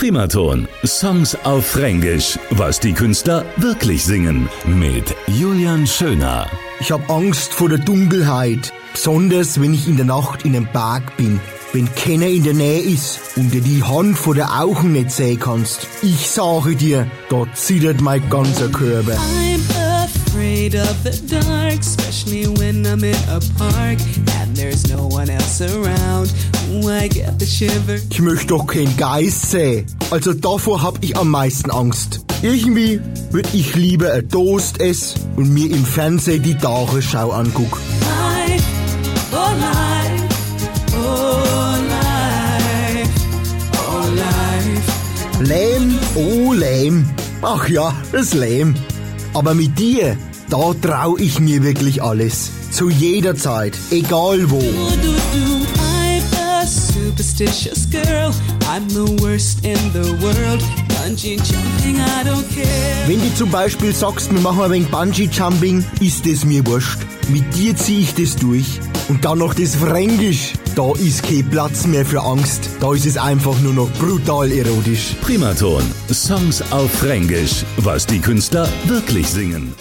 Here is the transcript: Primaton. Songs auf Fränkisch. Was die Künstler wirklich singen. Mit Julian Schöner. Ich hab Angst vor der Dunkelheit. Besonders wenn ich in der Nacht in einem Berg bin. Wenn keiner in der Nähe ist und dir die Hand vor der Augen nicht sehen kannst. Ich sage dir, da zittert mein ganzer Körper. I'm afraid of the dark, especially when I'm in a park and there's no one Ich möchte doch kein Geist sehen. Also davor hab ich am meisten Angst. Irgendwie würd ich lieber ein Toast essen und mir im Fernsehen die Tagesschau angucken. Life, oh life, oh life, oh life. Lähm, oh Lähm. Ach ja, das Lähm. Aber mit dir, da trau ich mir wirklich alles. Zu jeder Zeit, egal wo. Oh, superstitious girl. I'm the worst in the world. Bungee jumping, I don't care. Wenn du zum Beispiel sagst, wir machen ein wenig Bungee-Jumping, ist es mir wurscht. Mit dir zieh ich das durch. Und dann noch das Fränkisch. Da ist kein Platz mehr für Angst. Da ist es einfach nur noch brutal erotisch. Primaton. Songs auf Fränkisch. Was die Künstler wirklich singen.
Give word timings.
Primaton. 0.00 0.66
Songs 0.82 1.36
auf 1.44 1.66
Fränkisch. 1.66 2.38
Was 2.52 2.80
die 2.80 2.94
Künstler 2.94 3.44
wirklich 3.58 4.02
singen. 4.02 4.48
Mit 4.64 5.14
Julian 5.26 5.86
Schöner. 5.86 6.46
Ich 6.80 6.90
hab 6.90 7.10
Angst 7.10 7.52
vor 7.52 7.68
der 7.68 7.76
Dunkelheit. 7.76 8.72
Besonders 8.94 9.60
wenn 9.60 9.74
ich 9.74 9.86
in 9.86 9.98
der 9.98 10.06
Nacht 10.06 10.46
in 10.46 10.56
einem 10.56 10.66
Berg 10.72 11.18
bin. 11.18 11.38
Wenn 11.74 11.94
keiner 11.96 12.28
in 12.28 12.44
der 12.44 12.54
Nähe 12.54 12.80
ist 12.80 13.20
und 13.36 13.52
dir 13.52 13.60
die 13.60 13.82
Hand 13.82 14.16
vor 14.16 14.34
der 14.34 14.58
Augen 14.58 14.92
nicht 14.92 15.10
sehen 15.10 15.38
kannst. 15.38 15.86
Ich 16.00 16.30
sage 16.30 16.76
dir, 16.76 17.06
da 17.28 17.44
zittert 17.52 18.00
mein 18.00 18.26
ganzer 18.30 18.70
Körper. 18.70 19.18
I'm 19.18 19.60
afraid 20.02 20.76
of 20.76 20.96
the 21.04 21.10
dark, 21.28 21.78
especially 21.78 22.46
when 22.58 22.86
I'm 22.86 23.04
in 23.04 23.14
a 23.28 23.38
park 23.58 23.98
and 24.40 24.56
there's 24.56 24.88
no 24.88 25.08
one 25.08 25.19
Ich 28.10 28.20
möchte 28.20 28.46
doch 28.46 28.66
kein 28.66 28.96
Geist 28.96 29.50
sehen. 29.50 29.86
Also 30.10 30.32
davor 30.32 30.82
hab 30.82 31.02
ich 31.02 31.16
am 31.16 31.28
meisten 31.30 31.70
Angst. 31.70 32.20
Irgendwie 32.42 33.00
würd 33.30 33.48
ich 33.52 33.74
lieber 33.74 34.12
ein 34.12 34.28
Toast 34.28 34.80
essen 34.80 35.20
und 35.36 35.52
mir 35.52 35.70
im 35.70 35.84
Fernsehen 35.84 36.42
die 36.42 36.54
Tagesschau 36.54 37.30
angucken. 37.30 37.78
Life, 38.00 38.64
oh 39.32 39.36
life, 39.60 40.24
oh 40.96 41.74
life, 41.90 43.10
oh 43.74 44.06
life. 44.16 45.44
Lähm, 45.44 45.98
oh 46.14 46.52
Lähm. 46.52 47.08
Ach 47.42 47.68
ja, 47.68 47.94
das 48.12 48.34
Lähm. 48.34 48.74
Aber 49.34 49.54
mit 49.54 49.78
dir, 49.78 50.16
da 50.50 50.74
trau 50.82 51.16
ich 51.16 51.40
mir 51.40 51.62
wirklich 51.62 52.02
alles. 52.02 52.50
Zu 52.70 52.90
jeder 52.90 53.36
Zeit, 53.36 53.76
egal 53.90 54.50
wo. 54.50 54.58
Oh, 54.58 54.90
superstitious 56.66 57.88
girl. 57.90 58.32
I'm 58.68 58.88
the 58.88 59.06
worst 59.22 59.64
in 59.64 59.78
the 59.92 60.12
world. 60.22 60.62
Bungee 60.88 61.36
jumping, 61.36 61.96
I 61.96 62.24
don't 62.24 62.44
care. 62.54 63.06
Wenn 63.06 63.20
du 63.20 63.34
zum 63.34 63.50
Beispiel 63.50 63.94
sagst, 63.94 64.32
wir 64.32 64.40
machen 64.40 64.62
ein 64.62 64.70
wenig 64.70 64.88
Bungee-Jumping, 64.88 65.84
ist 66.00 66.26
es 66.26 66.44
mir 66.44 66.64
wurscht. 66.66 66.98
Mit 67.28 67.44
dir 67.56 67.76
zieh 67.76 68.00
ich 68.00 68.14
das 68.14 68.36
durch. 68.36 68.80
Und 69.08 69.24
dann 69.24 69.38
noch 69.38 69.54
das 69.54 69.74
Fränkisch. 69.74 70.52
Da 70.76 70.92
ist 70.92 71.22
kein 71.24 71.48
Platz 71.50 71.86
mehr 71.86 72.04
für 72.04 72.22
Angst. 72.22 72.68
Da 72.80 72.92
ist 72.92 73.06
es 73.06 73.16
einfach 73.16 73.58
nur 73.60 73.72
noch 73.72 73.90
brutal 73.94 74.52
erotisch. 74.52 75.16
Primaton. 75.20 75.82
Songs 76.12 76.62
auf 76.70 76.90
Fränkisch. 76.92 77.64
Was 77.78 78.06
die 78.06 78.20
Künstler 78.20 78.68
wirklich 78.86 79.26
singen. 79.26 79.74